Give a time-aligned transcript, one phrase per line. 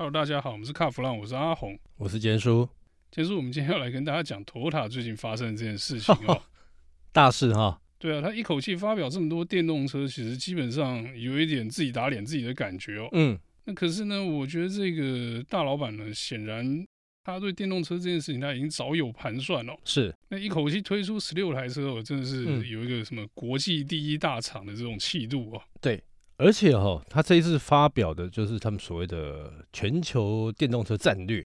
[0.00, 2.68] Hello，大家好，我们是卡弗朗，我是阿红，我是坚叔。
[3.10, 6.40] 坚叔，我们今天要来跟大家讲 Toyota 最近发生的这件事情哦，
[7.10, 7.80] 大事哈。
[7.98, 13.08] 对啊，他一口气发表这么多电动车，其实基本上有一点自己打脸自己的感觉哦。
[13.10, 16.86] 嗯，那可是呢，我觉得这个大老板呢，显然
[17.24, 19.76] 他对电动车这件事情他已经早有盘算了。
[19.84, 25.60] 是，那一口气推出十六台车，哦真的是有一个什么国际第一大厂的这种气度哦。
[25.80, 26.00] 对。
[26.38, 31.44] 而且哈，他这一次发表的就是他们所谓的全球电动车战略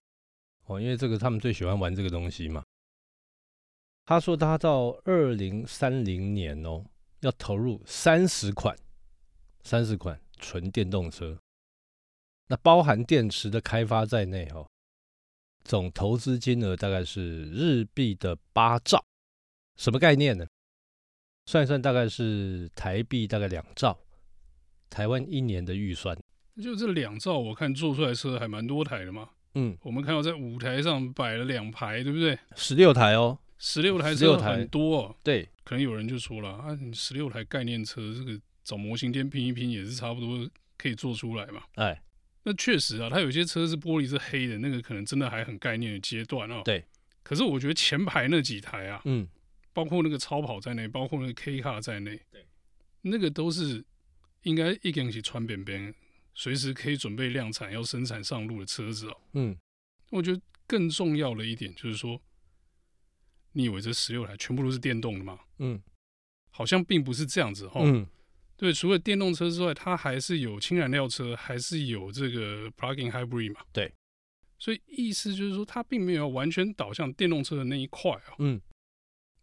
[0.66, 2.64] 哦，因为这个他们最喜欢玩这个东西嘛。
[4.06, 6.84] 他说他到二零三零年哦，
[7.20, 8.76] 要投入三十款、
[9.64, 11.36] 三十款纯电动车，
[12.46, 14.64] 那包含电池的开发在内哦，
[15.64, 19.04] 总投资金额大概是日币的八兆，
[19.76, 20.46] 什么概念呢？
[21.46, 23.98] 算一算大概是台币大概两兆。
[24.90, 26.16] 台湾一年的预算，
[26.62, 29.30] 就这两兆，我看做出来车还蛮多台的嘛。
[29.56, 32.38] 嗯，我们看到在舞台上摆了两排，对不对？
[32.56, 35.16] 十六台哦，十六台车很多哦。
[35.22, 41.62] 对，可能有人就说了啊，你十六台概念车，这个找模型店拼一拼也是差不多可以做出来嘛。
[41.76, 42.02] 哎，
[42.42, 46.62] 那确实啊，它有些车是玻璃是黑的，那个可能真的还很概念的阶段哦。
[46.64, 46.84] 对，
[47.22, 49.26] 可是我觉得前排那几台啊，嗯，
[49.72, 52.44] 包括那个超跑在内，包括那个 K 卡在内，对，
[53.02, 53.84] 那个都是。
[54.44, 55.94] 应该一根起穿边边，
[56.34, 59.16] 随时可以准备量产、要生产上路的车子哦。
[59.32, 59.54] 嗯，
[60.10, 62.20] 我觉得更重要的一点就是说，
[63.52, 65.38] 你以为这十六台全部都是电动的吗？
[65.58, 65.82] 嗯，
[66.50, 67.82] 好像并不是这样子哦。
[67.84, 68.06] 嗯，
[68.56, 73.60] 对，除了电动车之外，它还是有氢燃料车，还是有这个 plug-in hybrid 嘛。
[73.72, 73.92] 对，
[74.58, 78.34] 所以意思就是说，它并没有完全导向电动车的那一块啊。
[78.38, 78.60] 嗯，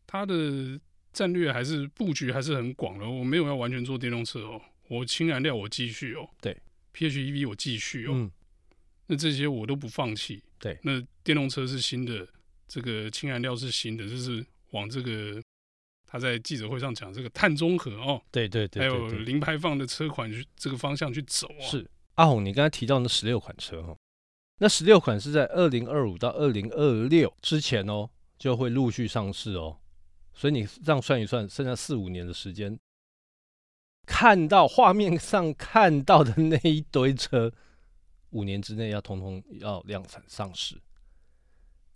[0.05, 0.79] 它的
[1.11, 3.09] 战略还是布局还是很广的。
[3.09, 4.61] 我没有要完全做电动车哦。
[4.91, 6.53] 我氢燃料我继续哦，对
[6.93, 8.29] ，PHEV 我继续哦，嗯，
[9.07, 12.27] 那这些我都不放弃，对，那电动车是新的，
[12.67, 15.41] 这个氢燃料是新的，就是往这个
[16.05, 21.63] 他在记者会上讲这个碳中和哦，对对对，还有零排放的车款去这个方向去走啊。
[21.63, 21.89] 是。
[22.15, 23.97] 阿红，你刚才提到那十六款车哦，
[24.57, 29.79] 那十六款是在二零二五到二零二六之前哦就会陆续上市哦，
[30.33, 32.77] 所以你这样算一算，剩下四五年的时间。
[34.13, 37.49] 看到画面上看到的那一堆车，
[38.31, 40.75] 五年之内要通通要量产上市。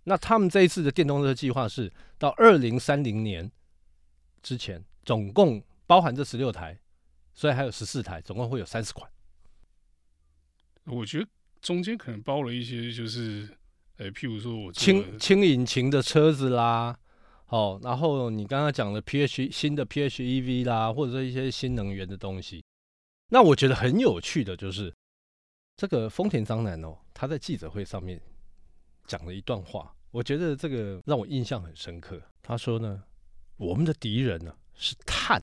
[0.04, 3.52] 那他们这一次的电动车计划是到二零三零年
[4.42, 6.80] 之前，总共包含这十六台，
[7.34, 9.10] 所以还有十四台，总共会有三十款。
[10.84, 11.28] 我觉得
[11.60, 13.46] 中间可能包了一些，就是，
[13.98, 16.98] 呃，譬如说我轻轻引擎的车子啦。
[17.48, 22.64] 好，然后你刚刚讲的 PH 新的 PHEV 啦，或者说一些新能源的东西，
[23.28, 24.92] 那我觉得很有趣的就是
[25.76, 28.20] 这个丰田章男哦，他在记者会上面
[29.06, 32.20] 讲了一段话，我觉得这个让我印象很深刻。
[32.42, 33.04] 他说呢，
[33.58, 35.40] 我们的敌人呢是碳，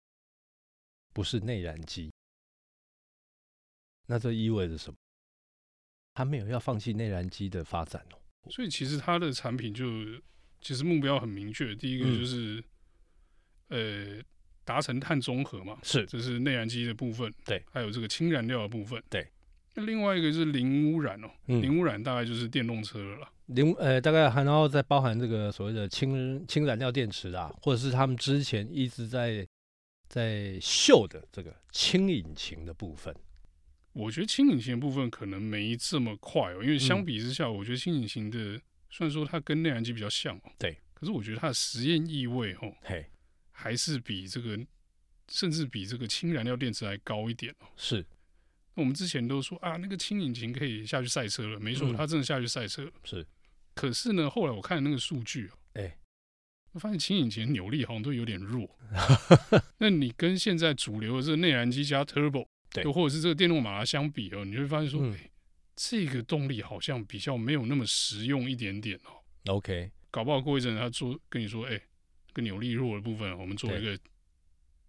[1.14, 2.12] 不是内燃机。
[4.08, 4.98] 那这意味着什么？
[6.16, 8.20] 他没有要放弃内燃机的发展哦。
[8.52, 9.86] 所以其实他的产品就。
[10.64, 12.64] 其实目标很明确，第一个就是，
[13.68, 14.24] 嗯、呃，
[14.64, 19.28] 达成碳中和嘛，是，这是内燃机的部分，对，还有这个氢燃料的部分，对。
[19.76, 29.46] 那另外一个是零污染哦，嗯、零污染大概就是电动车了啦，零呃大概还然后再包含这个所谓的氢氢燃料电池啊，或者是他们之前一直在
[30.08, 33.14] 在秀的这个氢引擎的部分。
[33.92, 38.62] 我觉得氢引擎的部分可能没这么快哦，因为相比之下，我觉得氢引擎的。
[38.96, 43.04] 虽然说它跟内燃机比较像哦，对，可是我觉得它的实验意味哦，嘿，
[43.50, 44.56] 还是比这个，
[45.30, 47.66] 甚至比这个氢燃料电池还高一点哦。
[47.76, 48.06] 是，
[48.76, 52.92] 那我们之前都说啊，那个氢引擎可以下去赛车了，没错，它真的下去赛车了。
[53.04, 53.26] 是，
[53.74, 55.98] 可是呢，后来我看那个数据哦，哎，
[56.74, 58.78] 我发现氢引擎扭力好像都有点弱。
[59.80, 65.32] 那你跟现在主流的这个内燃机加 turbo，对，又或者是这个电动马达相比哦，你会发现说，哎。
[65.76, 69.54] 这个动力好像比较没有那么实用一点点哦。
[69.54, 71.78] OK，搞不好过一阵他做跟你说，哎，
[72.28, 73.98] 这个扭力弱的部分，我们做一个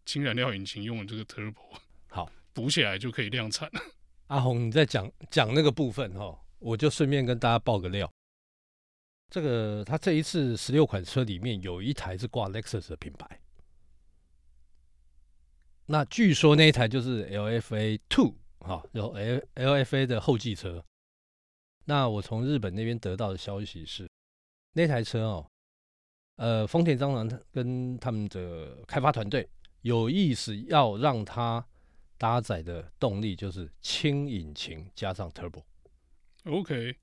[0.04, 1.78] 氢燃料引擎用的这个 Turbo，
[2.08, 3.70] 好补起来就可以量产。
[4.28, 8.10] 阿红，你在讲讲那个部分哈，我就顺便跟大家爆个料。
[9.30, 13.40] 这个他这一次十六款车里面有一台是挂 Lexus 的品牌，
[15.86, 18.36] 那据说那一台就是 LFA Two。
[18.66, 20.82] 好，有 L LFA 的后继车。
[21.84, 24.08] 那我从日本那边得到的消息是，
[24.72, 25.46] 那台车哦，
[26.36, 29.46] 呃，丰田章男跟他们的开发团队
[29.82, 31.62] 有意思要让它
[32.16, 35.62] 搭载的动力就是轻引擎加上 Turbo。
[36.44, 36.96] OK，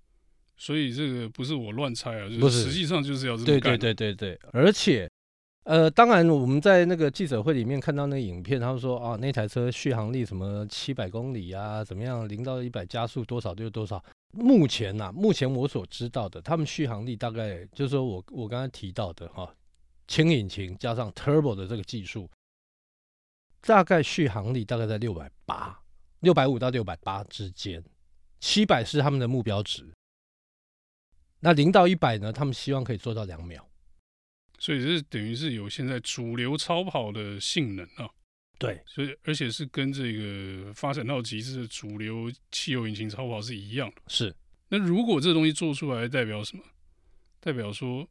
[0.58, 3.62] 所以这个不是我乱猜啊，就是，实际上就是要这么干。
[3.62, 5.08] 对对对对对，而且。
[5.72, 14.04] 呃，当然，我们在那个记者会里面看到那个影片，他们说啊，那台车续航力什么七百公里啊，怎么样，零到一百加速多少就多少。
[14.34, 19.50] 目前呐、目前我所知道的，他们续航力大概就是说我我刚才提到的哈，
[20.10, 22.30] 轻引擎加上 turbo 的这个技术，
[23.62, 25.80] 大概续航力大概在六百八、
[26.20, 27.82] 六百五到六百八之间，
[28.42, 29.90] 七百是他们的目标值。
[31.40, 33.66] 那零到一百呢，他们希望可以做到两秒。
[34.62, 38.08] 所以这等于是有现在主流超跑的性能啊，
[38.60, 44.04] 对，所以而且是跟这个发展到极致的主流汽油引擎超跑是一样的。
[44.08, 44.31] 是，
[44.69, 46.63] 那如果这东西做出来，代表什么？
[47.40, 48.08] 代表说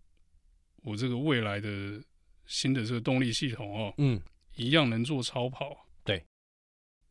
[0.82, 2.02] 我这个未来的
[2.46, 4.20] 新的这个动力系统哦，嗯，
[4.56, 5.86] 一样能做超跑。
[6.02, 6.20] 对。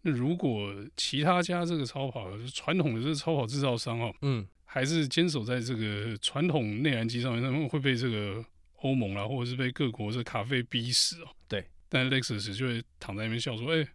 [0.02, 8.46] 那如果其他家这个超跑，就是传统的这个超跑制造商哦，嗯，还是坚守在这个传统内燃机上面，他们会被这个。
[8.82, 11.28] 欧盟啦，或者是被各国这咖啡逼死哦。
[11.48, 13.90] 对，但 Lexus 就会躺在那边笑说：“哎、欸，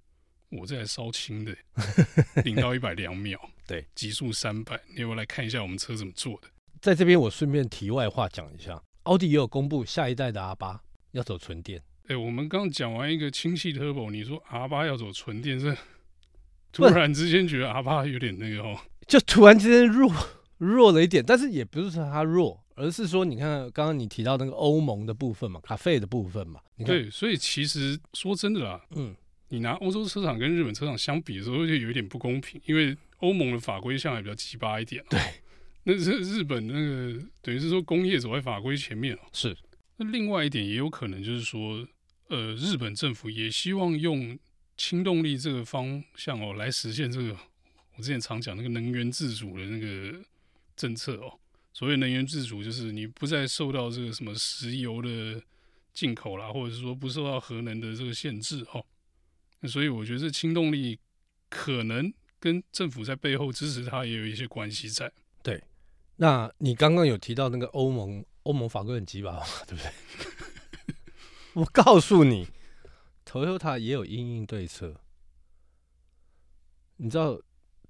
[0.50, 1.56] 我这还烧轻的，
[2.44, 4.80] 零到一百两秒，对，极速三百。
[4.94, 6.48] 你要不要来看一下我们车怎么做的？”
[6.80, 10.80] 在这边，我顺便题外话讲一下，奥迪也有公布下一代的 R 八
[11.12, 11.80] 要走纯电。
[12.02, 15.74] 哎、欸，我们刚讲完一个氢气 Turbo，你说 R 八要走纯电，是
[16.72, 18.78] 突然之间觉得 R 八有点那个哦，
[19.08, 20.12] 就突然之间弱
[20.58, 22.63] 弱了一点，但是也不是说它弱。
[22.74, 29.14] 而是说，你看刚刚你提到那个欧盟的部分嘛，咖啡的部分嘛，对，所以其实说真的啦，嗯，
[29.48, 35.20] 你拿欧洲车厂跟日本车厂相比的时候，就有一点不公平，因为欧盟的法规向来比较鸡巴一点，对，
[35.84, 39.56] 那是日本那个等于是说工业走在法规前面，是。
[39.96, 41.86] 那另外一点也有可能就是说，
[42.28, 44.36] 呃，日本政府也希望用
[44.76, 47.36] 氢动力这个方向哦，来实现这个
[47.96, 50.18] 我之前常讲那个能源自主的那个
[50.74, 51.38] 政策哦。
[51.74, 55.42] 所谓能源自主，就是你不再受到这个什么石油的
[55.92, 58.86] 进口啦，或者是说不受到核能的这个限制哦。
[59.68, 61.00] 所以我觉得这氢动力
[61.48, 65.12] 可能跟政府在背后支持它也有一些关系在。
[65.42, 65.60] 对，
[66.16, 70.94] 那你刚刚有提到那个欧盟，欧盟法规很鸡巴， 对不对？
[71.54, 72.46] 我告诉你
[73.26, 75.00] ，Toyota 也有因应对策，
[76.98, 77.40] 你知道。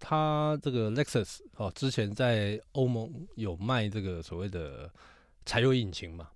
[0.07, 4.93] 他这个 Lexus 哦，之前在欧盟有卖这个所谓的
[5.47, 6.29] 柴油引擎嘛，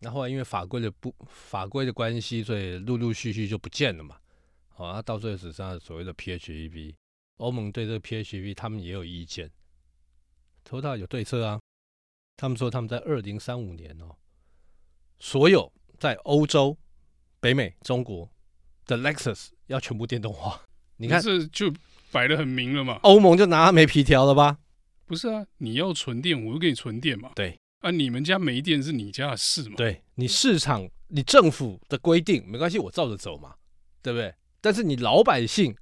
[0.00, 4.18] 那后来因为法规的不法规的关系，所以陆陆续续就不见了嘛。
[4.66, 6.92] 好，那到最后只剩下所谓的 PHEV，
[7.36, 9.48] 欧盟对这个 PHEV 他们也有意见
[10.64, 11.60] 头大有对策啊。
[12.36, 14.16] 他们说他们在二零三五年哦，
[15.20, 16.76] 所有在欧洲、
[17.38, 18.28] 北美、中国
[18.86, 20.60] 的 Lexus 要全部电动化。
[20.96, 21.72] 你看是就。
[22.14, 24.58] 摆得很明了嘛，欧盟就拿他没皮条了吧？
[25.04, 27.32] 不是啊，你要纯电，我就给你纯电嘛。
[27.34, 29.74] 对啊，你们家没电是你家的事嘛。
[29.76, 33.56] 对，你市场、你政府的规定没关系，我照着走嘛，
[34.00, 34.32] 对不对？
[34.60, 35.74] 但是你老百姓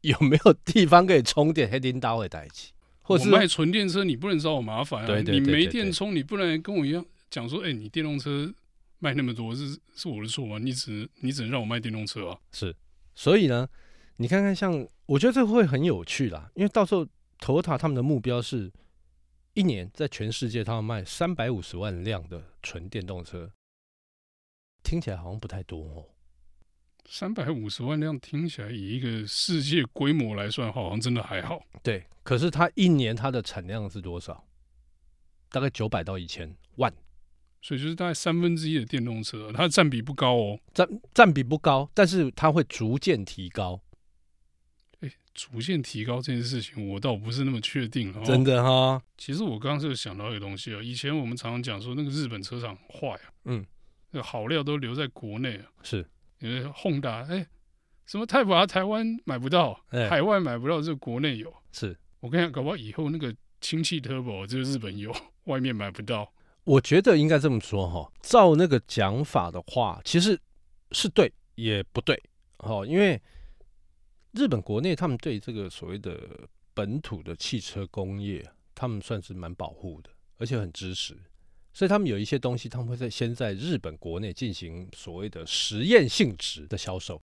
[0.00, 1.70] 有没有地方可以充电？
[1.70, 2.72] 黑丁刀会带起，
[3.02, 5.06] 或是卖纯电车，你不能找我麻烦啊。
[5.06, 8.52] 对对对对对，你没电充，你不能跟我一样讲说，哎，你电动车
[8.98, 10.58] 卖那么多是是我的错吗？
[10.58, 12.36] 你只你只能让我卖电动车啊。
[12.50, 12.74] 是，
[13.14, 13.68] 所以呢？
[14.20, 17.06] 你看看，像我觉得这会很有趣啦，因为到时候
[17.38, 18.70] Toyota 他们的目标是
[19.54, 23.50] 一年在全世界他们卖三百五十万辆的纯电动车，
[24.82, 26.04] 听起来好像不太多哦。
[27.06, 31.62] 三百五十万辆听起来以一个世界规模来算，好像真的还好。
[31.82, 34.46] 对，可是它一年它的产量是多少？
[35.48, 36.92] 大概九百到一千万，
[37.62, 43.80] 所以就是大概三分之一的电动车，它的占比不高哦，占占比不高，但是它会逐渐提高。
[45.38, 48.12] 逐渐提高这件事情，我倒不是那么确定。
[48.24, 50.82] 真的哈、哦，其实我刚刚是想到一个东西啊。
[50.82, 53.64] 以前我们常常讲说，那个日本车厂坏啊，嗯，
[54.10, 55.66] 那个好料都留在国内啊。
[55.84, 56.04] 是，
[56.40, 57.46] 因为 Honda 哎，
[58.04, 61.54] 什么 Type R 台湾买不到，欸、海外买不到，这个国内有。
[61.70, 65.14] 是我跟你讲，搞不好以后那个氢气 Turbo 这个日本有，
[65.44, 66.32] 外面买不到。
[66.64, 70.36] 我觉得应该这么说哈，照那个讲法的话，其实
[70.90, 72.20] 是对也不对，
[72.56, 73.22] 哦，因为。
[74.38, 76.16] 日本国内，他们对这个所谓的
[76.72, 81.16] 本土的汽车工业，他们算是蛮保护的，而且很支持。
[81.72, 87.20] 所以他们有一些东西，他们会在先在日本国内进行所谓的实验性质的销售。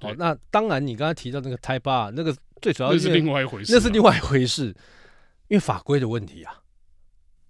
[0.00, 4.68] 好，那当然，你刚才提到那个 Type R，那个最主要是，是另外一回事，那是另外一回事，
[5.48, 6.62] 因为法规的问题啊，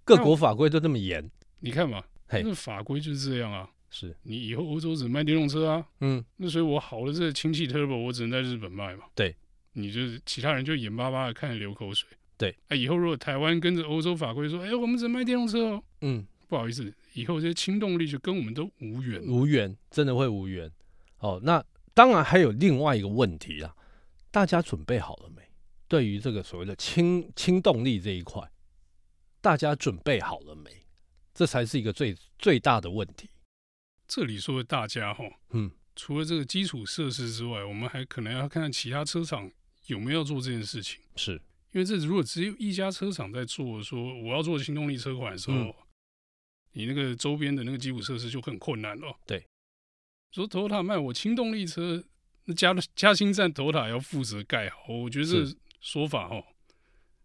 [0.03, 1.31] 各国法规都那么严。
[1.59, 3.69] 你看嘛，那法规就是这样啊。
[3.89, 4.15] 是。
[4.23, 9.35] 你以后欧洲只卖电动车啊，嗯，那所以我好的这个氢气 Turbo 我只能在日本卖嘛，对，
[9.73, 20.71] 你就是其他人就眼巴巴的看着流口水，对，哎，以后如果台湾跟着欧洲法规说，哎，我们只卖电动车哦，嗯，不好意思，以后这些轻动力就跟我们都无缘，无缘，真的会无缘。
[21.19, 21.63] 哦，那
[21.93, 23.75] 当然还有另外一个问题啊，
[24.29, 25.41] 大家准备好了没？
[25.87, 28.41] 对于这个所谓的轻轻动力这一块，
[29.39, 30.69] 大家准备好了没？
[31.33, 33.29] 这才是一个最最大的问题。
[34.07, 39.51] 这里说的大家哈，嗯，除了这个基础设施之外，我们还可能要看看其他车厂
[39.87, 41.01] 有没有做这件事情。
[41.15, 41.33] 是，
[41.71, 45.73] 因为这如果只有一家车厂在做，说我要做轻动力车款的时候，嗯、
[46.73, 49.17] 你那个周边的那个基础设施就很困难了。
[49.25, 49.45] 对，
[50.31, 52.03] 说 Toyota 卖我轻动力车，
[52.45, 54.93] 那加加氢站 Toyota 要负责盖好。
[54.93, 56.43] 我觉得这个说法哈，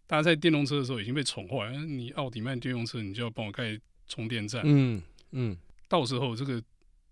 [0.06, 1.84] 大家在电动车的时候已经被宠坏了。
[1.84, 4.62] 你奥迪卖电动车，你就要帮我盖充电站。
[4.64, 5.56] 嗯嗯，
[5.90, 6.62] 到时候这个。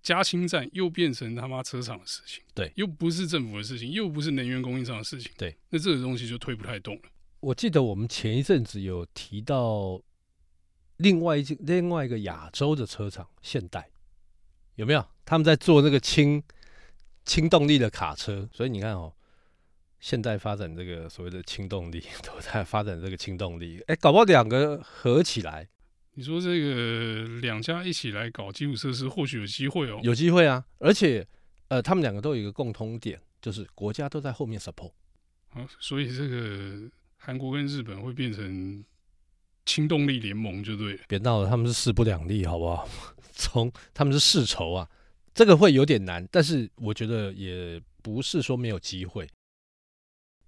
[0.00, 7.02] 加氢站又变成他妈车厂的事情，对，又不是政府的事情，又不是能源供应商的事情，对，那这个东西就推不太动了。
[7.40, 10.00] 我记得我们前一阵子有提到
[10.99, 13.90] 另外一另外一个亚洲的车厂现代，
[14.76, 15.04] 有没有？
[15.26, 16.42] 他们在做那个氢
[17.26, 19.12] 氢动力的卡车，所以你看哦，
[19.99, 25.68] 现代发展这个所谓的氢动力， 都在发展这个氢动力，哎，搞不好两个合起来。
[26.18, 30.00] 你说这个两家一起来搞基础设施，或许有机会哦。
[30.02, 31.25] 有机会啊，而且，
[31.68, 34.90] 呃，他们两个都有一个共通点，就是国家都在后面 support。
[35.50, 38.84] 好，所以这个韩国跟日本会变成
[39.64, 41.04] 氢动力联盟，就对了。
[41.06, 42.88] 别闹了，他们是势不两立，好不好？
[43.30, 44.90] 从他们是世仇啊，
[45.32, 49.25] 这个会有点难，但是我觉得也不是说没有机会。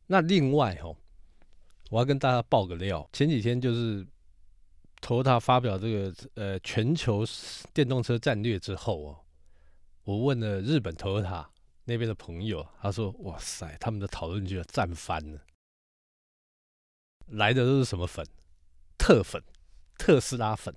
[0.09, 0.97] 那另外哦，
[1.91, 4.05] 我要跟大家爆个料，前几天就是。
[5.01, 7.25] Toyota 发表这个呃全球
[7.73, 9.19] 电动车战略之后哦，
[10.05, 11.47] 我问了日本 Toyota
[11.85, 15.41] 那边的朋友，他说：“哇塞，他们的讨论区战翻了，
[17.27, 18.25] 来的都是什么粉？
[18.99, 19.43] 特粉、
[19.99, 20.75] 特斯拉粉，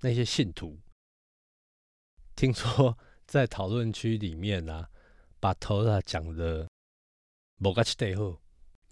[0.00, 0.80] 那些信徒。
[2.34, 4.88] 听说在讨论区里面啊，
[5.38, 6.66] 把 Toyota 讲的
[7.58, 8.40] 无甲七代好。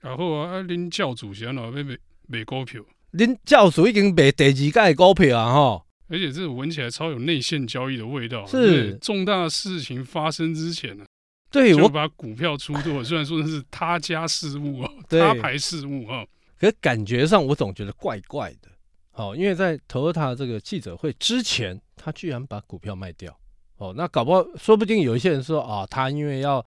[0.01, 1.99] 然后啊，恁教主是安怎要卖
[2.29, 2.85] 卖股票？”
[3.17, 5.55] 恁教主已经卖第二届股票啊！
[5.55, 8.45] 哈，而且这闻起来超有内线交易的味道。
[8.45, 11.05] 是重大事情发生之前呢，
[11.49, 12.95] 对我把股票出多。
[12.95, 16.25] 我虽然说那是他家事务啊， 他牌事务啊，
[16.59, 18.69] 可是感觉上我总觉得怪怪的。
[19.13, 23.39] 好，因为在 Toyota 这个记者会之前，他居然把股票卖掉。
[23.77, 26.67] 哦，那搞不好，说不定有一些人说啊，他因为要，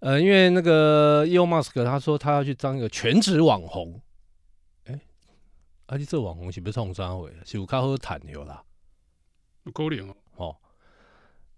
[0.00, 4.00] 呃，因为那个 Elon Musk 他说他要去当一个全职网红。
[5.86, 5.96] 啊！
[5.96, 7.30] 你做网红是不是创啥货？
[7.44, 8.64] 是有较好谈的啦，
[9.62, 10.16] 有可能哦。
[10.34, 10.60] 哦，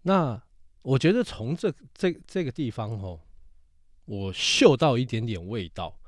[0.03, 0.43] 那
[0.83, 3.19] 我觉得从这这这个地方哦，
[4.05, 5.99] 我嗅到一点点味道，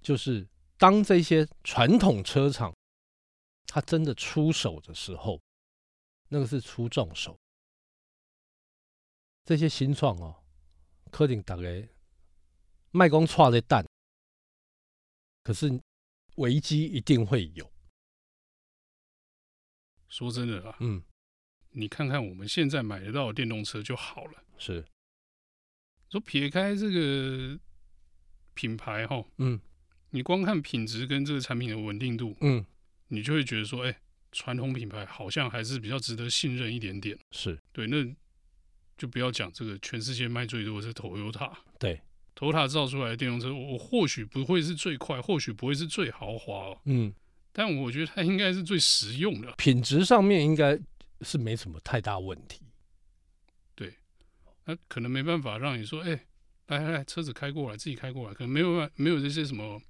[0.00, 0.48] 就是
[0.78, 2.74] 当这些传统车厂
[3.66, 5.38] 它真的出手的时候，
[6.28, 7.36] 那个是出重手。
[9.44, 10.34] 这些新创哦，
[11.10, 11.86] 可能大概
[12.90, 13.84] 卖光错的蛋，
[15.44, 15.78] 可是。
[16.40, 17.70] 危机一定会有。
[20.08, 21.02] 说真的啊，嗯，
[21.70, 24.42] 你看看我们现在买得到的电动车就好了。
[24.58, 24.84] 是，
[26.08, 27.58] 说撇开这个
[28.54, 29.60] 品牌哈，嗯，
[30.10, 32.64] 你光看品质跟这个产品的稳定度，嗯，
[33.08, 34.00] 你就会觉得说，哎，
[34.32, 37.18] 传统品牌好像还是比较值得信任一点点。
[37.30, 38.16] 是对，那
[38.96, 41.54] 就不要讲这个全世界卖最多的是 Toyota。
[41.78, 42.00] 对。
[42.36, 47.12] Toyota 造出来的电动车，我或许不会是最快，或许不会是最豪华哦，嗯，
[47.52, 50.78] 但我觉得它应该是最实用的，品质上面应该
[51.20, 52.62] 是没什么太大问题。
[53.74, 53.94] 对，
[54.64, 56.18] 那可能没办法让你说，哎，
[56.68, 59.80] 来来来，车子开过来，自己开过来，可能没有办，没有这些什么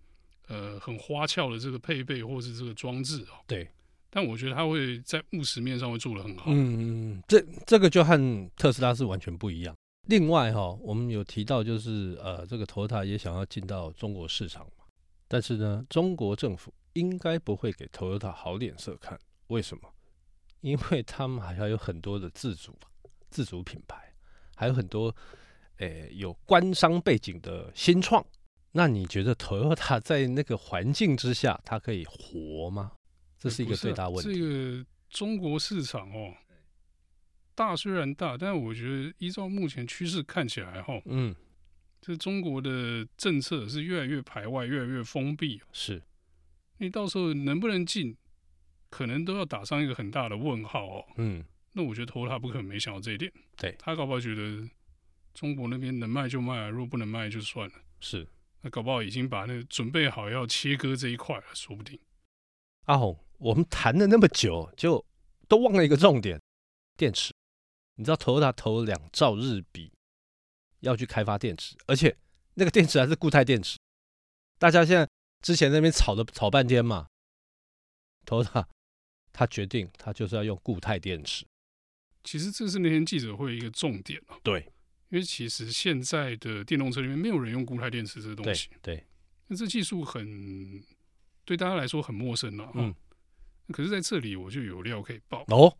[0.48, 3.38] 呃很花俏的这个配备或是这个装置哦。
[3.46, 3.68] 对，
[4.08, 6.46] 但我觉得它会在务实面上会做的很好。
[6.48, 9.76] 嗯，这这个就和特斯拉是完全不一样。
[10.10, 14.84] 另外哈，我们有提到，就是呃，这个 Toyota 也想要进到中国市场嘛。
[15.28, 19.16] 但是呢，中国政府应该不会给 Toyota 好脸色看。
[19.46, 19.88] 为什么？
[20.62, 22.76] 因为他们还要有很多的自主
[23.30, 24.12] 自主品牌，
[24.56, 25.14] 还有很多
[25.76, 28.24] 诶、欸、有官商背景的新创。
[28.72, 32.90] 那你觉得 Toyota 在那个环境之下，它可以活吗？
[33.38, 34.34] 这是一个最大问题。
[34.34, 36.34] 这个中国市场哦。
[37.60, 41.36] 大虽然大，但我觉得依照目前趋势看起来，哈，嗯，
[42.00, 45.60] 这中国的政策是越来越排外，越来越封闭。
[45.70, 46.02] 是，
[46.78, 48.16] 你到时候能不能进，
[48.88, 51.04] 可能都要打上一个很大的问号哦。
[51.18, 53.30] 嗯，那我觉得 Toyota 不可能没想到这一点。
[53.58, 54.66] 对，他搞不好觉得
[55.34, 57.74] 中国那边能卖就卖，如果不能卖就算了。
[58.00, 58.26] 是，
[58.62, 62.00] 那搞不好已经把那个准备好要切割这一块了，说不定。
[62.86, 65.04] 阿红，我们谈了那么久，就
[65.46, 66.40] 都忘了一个重点：
[66.96, 67.34] 电池。
[67.96, 69.92] 你知道，Toyota 投了两兆日币
[70.80, 72.16] 要去开发电池，而且
[72.54, 73.78] 那个电池还是固态电池。
[74.58, 75.08] 大家现在
[75.42, 77.08] 之前那边吵的吵半天嘛
[78.26, 78.64] ，Toyota
[79.32, 81.46] 他决定他就是要用固态电池。
[82.24, 84.38] 其实这是那天记者会一个重点啊。
[84.42, 84.70] 对。
[85.12, 89.04] 因为其实现在的电动车里面没有人用固态电池这个东西，对，
[89.48, 90.80] 那这技术很
[91.44, 92.94] 对大家来说很陌生了，嗯，
[93.72, 95.76] 可是在这里我就有料可以爆哦，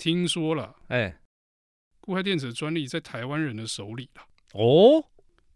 [0.00, 1.20] 听说了，哎，
[2.00, 5.04] 固态电池的专利在台湾人的手里了，哦，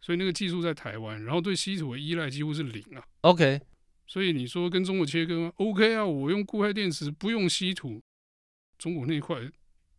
[0.02, 3.62] 所以那个技术在台湾，然后对稀土的依赖几乎是零啊，OK，
[4.06, 8.02] 所以你说跟中国切割吗？OK 啊，我用固态电池不用稀土，
[8.76, 9.50] 中国那块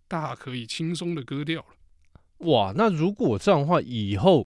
[0.07, 2.47] 大可以轻松的割掉了。
[2.47, 4.45] 哇，那如果这样的话，以后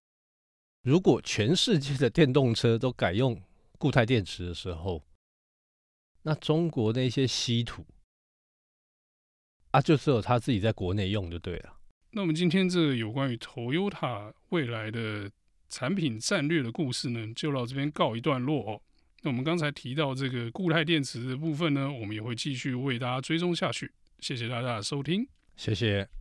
[0.82, 3.42] 如果全世界的电动车都改用
[3.78, 5.04] 固态电池的时候，
[6.22, 7.86] 那中国那些稀土
[9.72, 11.74] 啊，就只有他自己在国内用就对了。
[12.12, 15.30] 那我们今天这个有关于 Toyota 未来的
[15.70, 18.82] 产品战略的故事呢，就到这边告一段落哦。
[19.22, 23.92] 那我们刚才提到这个固态电池的部分呢，我们也会继续为大家追踪下去。
[24.20, 26.19] 谢谢大家的收听，谢谢。